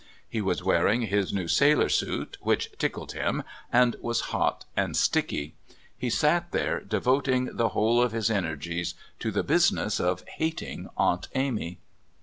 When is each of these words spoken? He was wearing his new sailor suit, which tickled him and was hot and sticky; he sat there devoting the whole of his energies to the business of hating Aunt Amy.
He 0.27 0.41
was 0.41 0.63
wearing 0.63 1.03
his 1.03 1.31
new 1.31 1.47
sailor 1.47 1.87
suit, 1.87 2.35
which 2.41 2.71
tickled 2.79 3.11
him 3.11 3.43
and 3.71 3.95
was 4.01 4.21
hot 4.33 4.65
and 4.75 4.97
sticky; 4.97 5.53
he 5.95 6.09
sat 6.09 6.51
there 6.51 6.79
devoting 6.79 7.55
the 7.55 7.69
whole 7.69 8.01
of 8.01 8.11
his 8.11 8.31
energies 8.31 8.95
to 9.19 9.29
the 9.29 9.43
business 9.43 9.99
of 9.99 10.23
hating 10.27 10.89
Aunt 10.97 11.27
Amy. 11.35 11.77